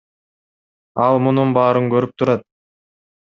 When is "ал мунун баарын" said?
1.07-1.91